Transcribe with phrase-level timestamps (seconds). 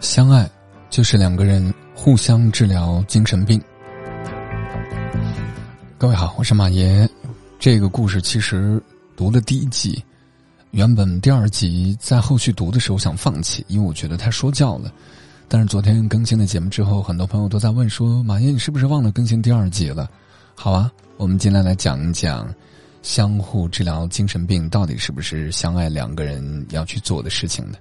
[0.00, 0.48] 相爱
[0.90, 3.60] 就是两个人互相治疗精神病。
[5.98, 7.08] 各位好，我是马爷。
[7.58, 8.82] 这个故事其实
[9.16, 10.02] 读了第一集，
[10.72, 14.92] 原本第二集在后续读的时候想放弃，因为我觉得太说教了。
[15.48, 20.10] 但是昨天更新了节目之后，很多朋友都在问说：“马爷，你是不是忘了更新第二集了？”
[20.54, 22.52] 好啊，我们今天来讲一讲
[23.02, 27.78] 相互治疗精神病到底是不是相爱两个人要去做的事情呢？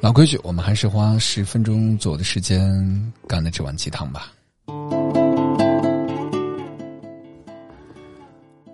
[0.00, 4.32] 老规矩，我们还是花十分钟左右的时间干了这碗鸡汤吧。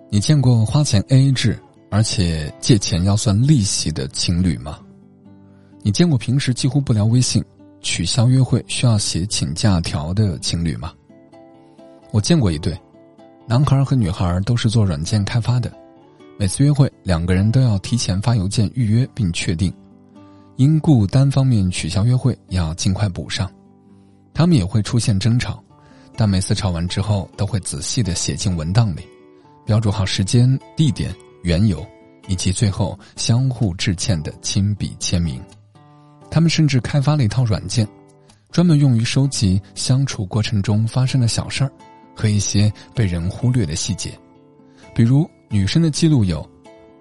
[0.09, 1.57] 你见过花钱 A A 制，
[1.89, 4.79] 而且借钱要算利息的情侣吗？
[5.81, 7.43] 你见过平时几乎不聊微信？
[7.79, 10.93] 取消约会需要写请假条的情侣吗？
[12.11, 12.79] 我见过一对，
[13.47, 15.71] 男孩和女孩都是做软件开发的，
[16.37, 19.73] 每次约会两个人都要提前发邮件预约并确定，
[20.61, 23.51] 因故单方面取消约会要尽快补上。
[24.31, 25.59] 他们也会出现争吵，
[26.15, 29.01] 但每次吵完之后都会仔细的写进文档里，
[29.65, 31.83] 标注好时间、地点、缘由，
[32.27, 35.41] 以及最后相互致歉的亲笔签名。
[36.29, 37.87] 他们甚至开发了一套软件，
[38.51, 41.71] 专门用于收集相处过程中发生的小事儿
[42.15, 44.13] 和一些被人忽略的细节。
[44.93, 46.47] 比如，女生的记录有：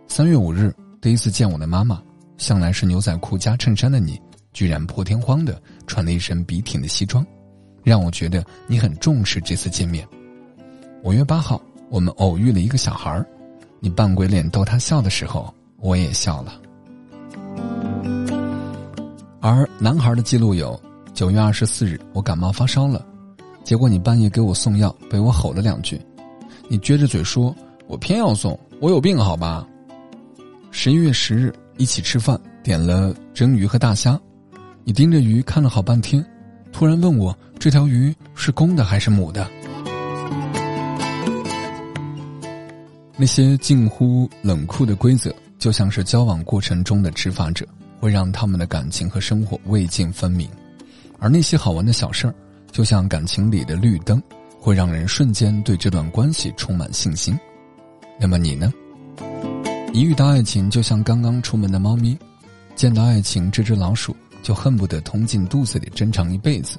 [0.09, 2.03] 三月五日第一次见我的妈妈，
[2.41, 4.19] 向来是牛仔裤加衬衫的你，
[4.55, 7.25] 居然破天荒的穿了一身笔挺的西装，
[7.83, 10.09] 让我觉得你很重视这次见面。
[11.05, 13.27] 五月八号，我们偶遇了一个小孩儿，
[13.79, 16.59] 你扮鬼脸逗他笑的时候，我也笑了。
[19.43, 20.81] 而男孩的记录有：
[21.13, 23.05] 九月二十四日，我感冒发烧了，
[23.65, 26.01] 结果你半夜给我送药，被我吼了两句，
[26.69, 27.55] 你撅着嘴说
[27.87, 29.67] ：“我偏要送，我有病好吧？”
[30.73, 34.21] 十一月十日，一起吃饭，点了蒸鱼和大虾，
[34.85, 36.23] 你盯着鱼看了好半天，
[36.71, 39.51] 突然问我这条鱼是公的还是母的？
[43.17, 47.67] 那些近乎冷酷的规则，就像是交往过程中的执法者。
[47.99, 50.49] 会让他们的感情和生活未尽分明，
[51.19, 52.35] 而那些好玩的小事儿，
[52.71, 54.23] 就像感情里的绿灯，
[54.59, 57.39] 会让人瞬间对这段关系充满信心。
[58.19, 58.71] 那么你呢？
[59.93, 62.17] 一遇到爱情，就像刚刚出门的猫咪，
[62.77, 66.79] 见到爱情这只老鼠，就恨不得捅进肚子里珍藏一辈子，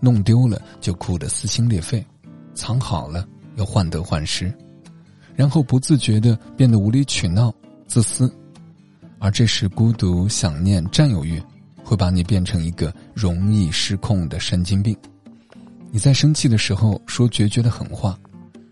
[0.00, 2.04] 弄丢了就哭得撕心裂肺，
[2.52, 4.52] 藏好了又患得患失，
[5.36, 7.54] 然后不自觉的变得无理取闹、
[7.86, 8.32] 自私。
[9.20, 11.40] 而这时，孤独、想念、占有欲，
[11.84, 14.96] 会把你变成一个容易失控的神经病。
[15.92, 18.18] 你在生气的时候说决绝的狠话，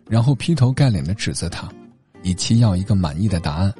[0.08, 1.68] 然后劈头盖脸的指责他，
[2.22, 3.72] 以期要一个满意的答案。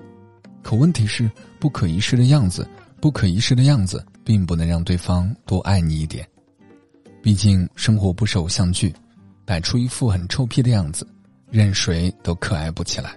[0.62, 2.69] 可问题是，不可一世的样子，
[3.00, 6.26] 不可一世的样子，并不能让对方多爱你一点。
[7.22, 8.94] 毕竟，生活不是偶像剧，
[9.44, 11.06] 摆出一副很臭屁的样子，
[11.50, 13.16] 任谁都可爱不起来。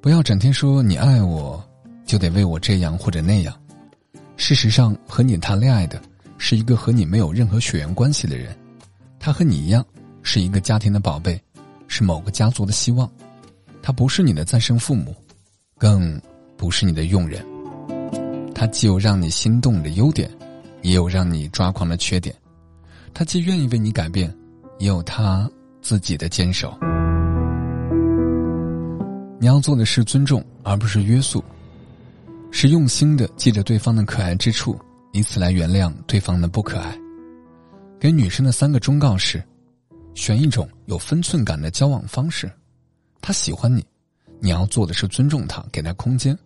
[0.00, 1.62] 不要整天说你爱我。
[2.06, 3.56] 就得为我这样或者那样。
[4.36, 6.02] 事实上，和你谈恋爱的
[6.38, 8.52] 是一个和你没有任何血缘关系的人，
[9.20, 9.86] 他和你一样
[10.20, 11.40] 是一个家庭的宝贝，
[11.86, 13.08] 是某个家族的希望。
[13.82, 15.14] 他不是你的再生父母，
[15.78, 16.20] 更
[16.56, 17.44] 不是你的佣人。
[18.54, 20.30] 他既有让你心动的优点，
[20.82, 22.34] 也有让你抓狂的缺点。
[23.14, 24.32] 他既愿意为你改变，
[24.78, 26.76] 也有他自己的坚守。
[29.40, 31.42] 你要做的是尊重，而不是约束。
[32.50, 34.78] 是用心的记着对方的可爱之处，
[35.12, 36.94] 以此来原谅对方的不可爱。
[37.98, 39.42] 给女生的三个忠告是：
[40.14, 42.50] 选一种有分寸感的交往方式。
[43.20, 43.84] 他喜欢你，
[44.38, 46.36] 你要做的是尊重他，给他空间，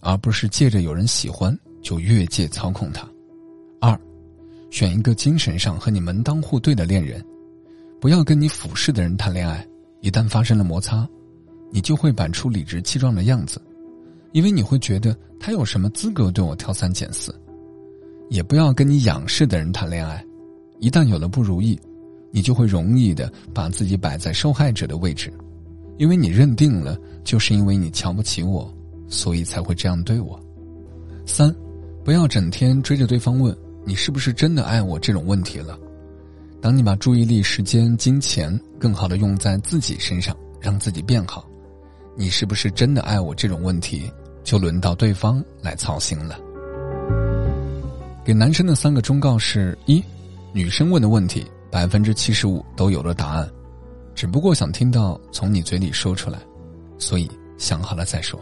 [0.00, 3.08] 而不是借着有人喜欢就越界操控他。
[3.80, 3.98] 二，
[4.70, 7.24] 选一个精神上和你门当户对的恋人，
[8.00, 9.66] 不要跟你俯视的人谈恋爱。
[10.00, 11.08] 一旦发生了摩擦，
[11.70, 13.60] 你就会摆出理直气壮的样子。
[14.32, 17.34] 因为你会觉得他有什么资格对我挑三拣四，
[18.30, 20.24] 也不要跟你仰视的人谈恋爱，
[20.80, 21.78] 一旦有了不如意，
[22.30, 25.32] 你就会容易的把自己摆在受害者的位置，
[25.98, 28.72] 因为你认定了就是因为你瞧不起我，
[29.08, 30.38] 所以才会这样对我。
[31.26, 31.54] 三，
[32.04, 35.78] 不要整天追着对方问你是不是真的爱我这种问题了，
[36.60, 41.48] 当你把注意力、时间、金钱更好的用在自己身上，让自己变好，
[42.16, 44.10] 你是不是真的爱我这种问题？
[44.44, 46.36] 就轮到对方来操心了。
[48.24, 50.02] 给男生的三个忠告是：一，
[50.52, 53.48] 女生问的问题百分之七十五都有了答案，
[54.14, 56.38] 只不过想听到从你嘴里说出来，
[56.98, 58.38] 所以想好了再说。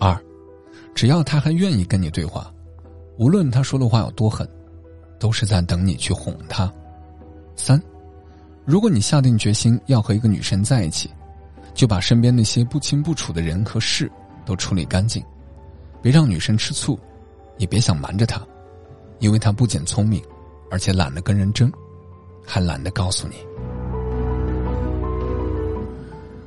[0.00, 0.18] 二，
[0.94, 2.52] 只要他还愿意跟你对话，
[3.18, 4.48] 无论他说的话有多狠，
[5.18, 6.72] 都是在等你去哄他。
[7.54, 7.80] 三，
[8.64, 11.10] 如果你下定决心要和一个女生在一起，
[11.72, 14.10] 就把身边那些不清不楚的人和事
[14.44, 15.22] 都处理干净，
[16.02, 16.98] 别让女生吃醋，
[17.58, 18.44] 也别想瞒着她，
[19.18, 20.22] 因为她不仅聪明，
[20.70, 21.70] 而且懒得跟人争，
[22.44, 23.36] 还懒得告诉你。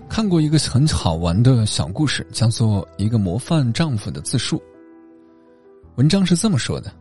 [0.10, 4.58] 看过一个很好玩的小故事，叫做《一个模范丈夫的自述》。
[5.96, 6.92] 文章是这么说的：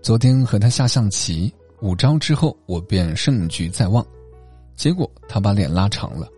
[0.00, 4.06] 昨天和他下象棋，五招之后我便胜局在望，
[4.76, 6.28] 结果他把脸拉长了。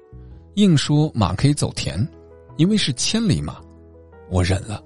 [0.55, 2.09] 硬说马可以走田，
[2.57, 3.61] 因为是千里马，
[4.31, 4.83] 我忍了；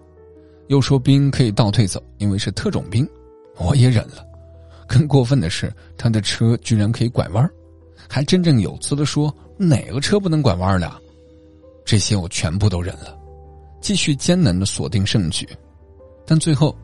[0.67, 3.09] 又说兵可以倒退走，因为是特种兵，
[3.57, 4.27] 我也忍了。
[4.89, 7.49] 更过分的是，他的车居然可以拐弯，
[8.09, 10.91] 还振振有词的说哪个车不能拐弯的？
[11.85, 13.19] 这些我全部都忍了，
[13.81, 15.49] 继续艰难的锁定胜局。
[16.25, 16.77] 但最后，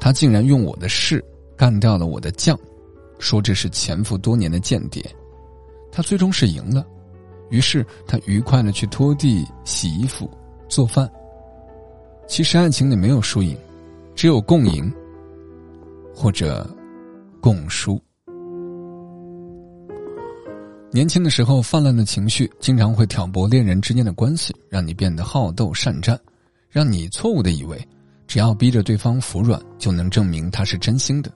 [0.00, 1.24] 他竟然用我的士
[1.56, 2.58] 干掉了我的将，
[3.18, 5.04] 说这是潜伏多年的间谍。
[5.92, 6.86] 他最终是赢了。
[7.50, 10.30] 于是他愉快的去拖地、洗衣服、
[10.68, 11.10] 做饭。
[12.26, 13.56] 其实爱情里没有输赢，
[14.14, 14.92] 只有共赢
[16.14, 16.68] 或者
[17.40, 18.00] 共输。
[20.90, 26.18] 年轻的时候泛滥的情绪，经常会挑拨恋人之间的关系，让你变得好斗善战，
[26.70, 27.78] 让你错误的以为，
[28.26, 31.30] 只要逼着对方服软，就能证明他是真心的，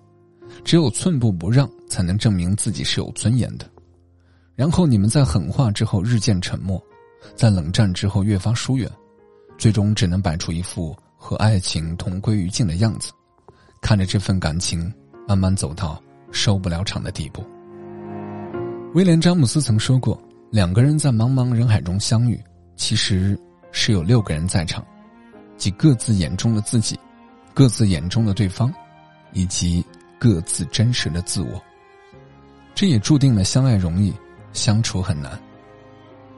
[0.64, 3.69] 只有寸步不让，才能证明自己是有尊严的。
[4.54, 6.82] 然后你们在狠话之后日渐沉默，
[7.37, 8.90] 在冷战之后越发疏远，
[9.58, 13.12] 最终只能摆出一副和爱情同归于尽的样子，
[13.82, 14.90] 看着这份感情
[15.28, 17.44] 慢慢走到收不了场的地步。
[18.94, 20.21] 威廉·詹姆斯曾说过
[20.53, 22.39] ：“两个人在茫茫人海中相遇，
[22.77, 23.39] 其实
[23.71, 24.85] 是有六个人在场，
[25.56, 26.99] 即各自眼中的自己，
[27.55, 28.73] 各自眼中的对方，
[29.33, 29.83] 以及
[30.19, 31.62] 各自真实的自我。
[32.75, 34.12] 这也注定了相爱容易。”
[34.53, 35.41] 相处很难，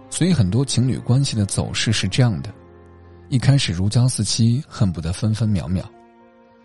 [0.09, 2.55] 所以很多情侣关系的走势是这样的：
[3.29, 5.83] 一开始如胶似漆，恨不得分分秒秒；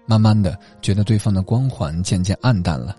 [0.06, 2.96] 慢慢的觉得对方的光环渐渐暗淡了，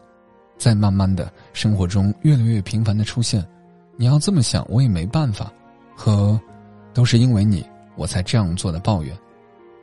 [0.60, 3.42] 在慢慢的生活中越来越频繁的出现
[3.96, 5.50] “你要这么想，我也没办法”
[5.96, 6.38] 和
[6.92, 7.64] “都是因为你
[7.96, 9.16] 我才这样做的”抱怨，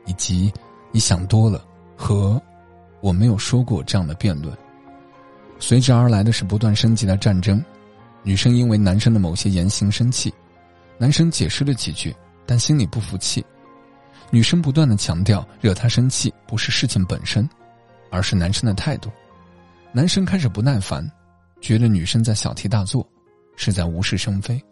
[0.06, 0.52] 以及
[0.92, 1.64] “你想多了”
[1.98, 2.40] 和
[3.02, 4.56] “我没有说过”这样的辩论，
[5.58, 7.60] 随之而来的是不断升级的战争。
[8.22, 10.32] 女生因为男生的某些言行生气，
[10.96, 12.14] 男生解释了几句，
[12.46, 13.44] 但心里不服气。
[14.30, 17.48] 女生不断的强调，惹他生气不是事情本身，
[18.10, 19.10] 而是男生的态度。
[19.92, 21.10] 男生开始不耐烦，
[21.60, 23.06] 觉得女生在小题大做，
[23.56, 24.62] 是在无事生非。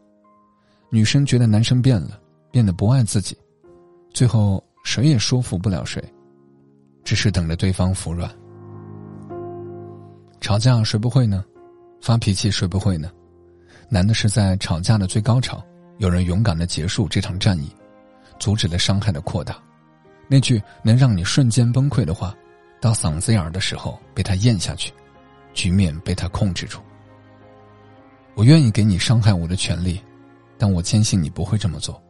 [0.90, 2.20] 女生觉得男生变了，
[2.50, 3.36] 变得不爱自己，
[4.12, 6.02] 最后谁也说服不了谁，
[7.02, 8.30] 只是等着对方服软。
[10.40, 11.44] 吵架谁不会呢？
[12.02, 13.10] 发脾气谁不会呢？
[13.88, 15.64] 难的是在吵架的最高潮，
[15.96, 17.74] 有人勇敢的结束这场战役，
[18.38, 19.56] 阻止了伤害的扩大。
[20.28, 22.34] 那句能让你瞬间崩溃的话，
[22.80, 24.92] 到嗓子眼儿的时候被他咽下去，
[25.56, 26.78] 局面被他控制住。
[28.34, 29.98] 我愿意给你伤害我的权利，
[30.58, 32.00] 但我坚信你不会这么做。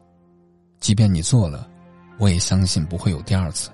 [0.81, 1.71] 即便你做了，
[2.19, 3.71] 我也相信不会有第二次。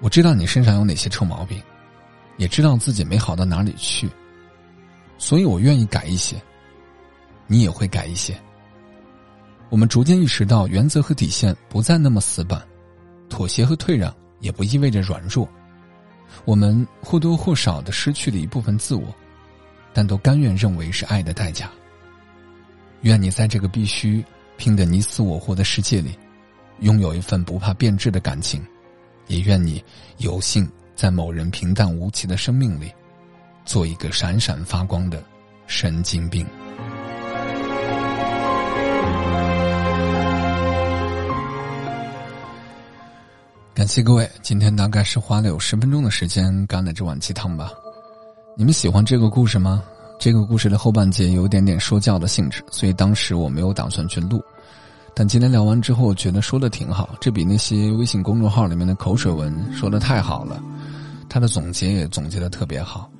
[0.00, 1.62] 我知道你身上有哪些臭毛病，
[2.36, 4.10] 也知道自己没好到哪里去，
[5.16, 6.36] 所以我愿意改一些。
[7.46, 8.36] 你也会改一些。
[9.68, 12.60] 我们逐渐意识到，原则和底线不再那么死板，
[13.28, 15.48] 妥协和退让也不意味着软弱。
[16.44, 19.14] 我们或多或少的失去了一部分自我，
[19.92, 21.70] 但都甘愿认为是爱的代价。
[23.02, 24.24] 愿你在这个必须
[24.56, 26.18] 拼得你死我活的世界里，
[26.80, 28.60] 拥有一份不怕变质的感情；
[29.26, 29.82] 也愿你
[30.18, 32.92] 有幸在某人平淡无奇的生命里，
[33.64, 35.22] 做一个闪闪发光的
[35.66, 36.46] 神经病。
[43.80, 47.72] 感谢各位，今天大概是花了有十分钟的时间干了这碗鸡汤吧。
[48.54, 49.82] 你们喜欢这个故事吗？
[50.18, 54.44] 这个故事的后半节有点点说教的性质，所以当时我没有打算去录。
[55.14, 60.62] 但今天聊完之后，觉得说的挺好，这比那些微信公众号里面的口水文说的太好了。
[61.26, 63.10] 他的总结也总结的特别好，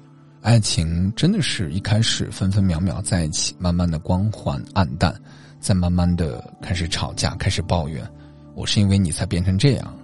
[0.43, 5.19] 爱情真的是一开始分分秒秒在一起，慢慢的光环暗淡，
[5.59, 8.07] 再慢慢的开始吵架，开始抱怨，
[8.55, 9.97] 我是因为你才变成这样。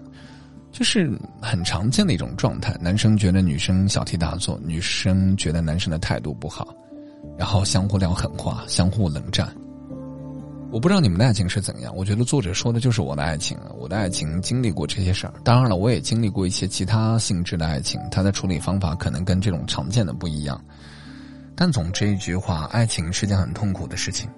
[0.72, 6.74] 就是很常见的一种状态，男生觉得女生小题大做，女生觉得男生的态度不好，
[7.38, 9.50] 然后相互撂狠话，相互冷战。
[10.70, 11.94] 我不知道你们的爱情是怎样。
[11.96, 15.32] 我觉得作者说的就是我的爱情，我的爱情经历过这些事儿。
[15.44, 20.60] 当然了，我也经历过一些其他性质的爱情，它的处理方法可能跟这种常见的不一样。
[21.56, 24.28] 但总之一句话，爱情是件很痛苦的事情。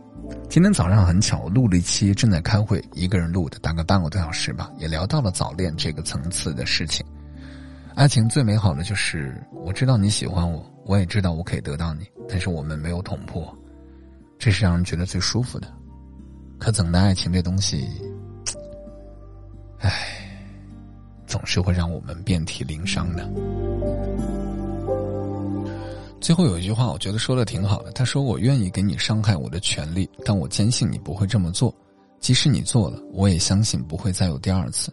[0.48, 7.04] 今天早上很巧，录了一期正在开会，一个人录的，大概半个多小时吧，也聊到了早恋这个层次的事情。
[7.96, 9.34] 爱情最美好的就是，
[9.64, 13.52] 我知道你喜欢我，我也知道我可以得到你，但是我们没有捅破，
[14.38, 15.66] 这是让人觉得最舒服的。
[16.56, 17.88] 可怎奈爱情这东西，
[19.80, 19.90] 唉，
[21.26, 23.28] 总是会让我们遍体鳞伤的。
[26.20, 27.92] 最后有一句话，我觉得说的挺好的。
[27.92, 31.72] 他说：“我愿意给你伤害我的权利，但我坚信你不会这么做。
[32.18, 34.92] 即使你做了，我也相信不会再有第二次。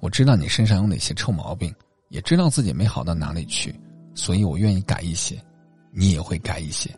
[0.00, 1.72] 我知道你身上有哪些臭毛病，
[2.08, 3.74] 也知道自己没好到哪里去，
[4.14, 5.40] 所以我愿意改一些，
[5.92, 6.90] 你也会改一些。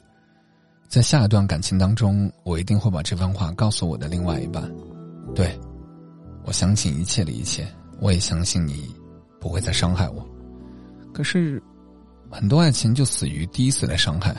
[0.89, 4.69] 在下一段感情当中，我一定会把这番话告诉我的另外一半。
[5.35, 5.59] 对，
[6.45, 7.67] 我相信一切的一切，
[8.01, 8.95] 我也相信你
[9.39, 10.27] 不会再伤害我。
[11.13, 11.63] 可是。”
[12.31, 14.35] 很多爱情就死于第一次的伤害。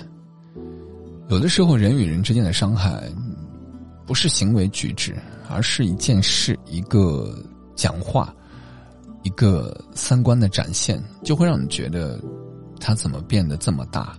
[1.27, 3.03] 有的时候，人与人之间的伤害，
[4.05, 5.15] 不是行为举止，
[5.49, 7.37] 而是一件事、一个
[7.75, 8.33] 讲话、
[9.23, 12.19] 一个三观的展现，就会让你觉得
[12.79, 14.17] 他怎么变得这么大，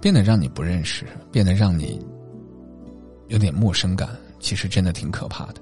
[0.00, 2.00] 变得让你不认识，变得让你
[3.26, 4.08] 有点陌生感。
[4.40, 5.54] 其实真的挺可怕的。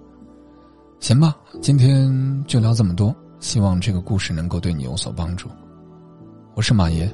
[1.01, 5.49] 行吧，今天就聊这么多，希望这个故事能够对你有所帮助。
[6.55, 7.11] 我是马爷。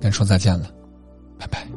[0.00, 0.70] 该说再见了，
[1.38, 1.69] 拜拜。